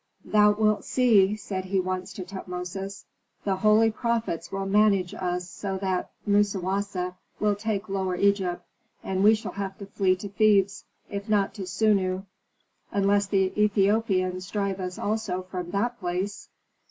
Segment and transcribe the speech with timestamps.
[0.25, 3.05] "Thou wilt see!" said he once to Tutmosis.
[3.43, 8.65] "The holy prophets will manage us so that Musawasa will take Lower Egypt,
[9.03, 12.23] and we shall have to flee to Thebes, if not to Sunnu,
[12.91, 16.49] unless the Ethiopians drive us also from that place."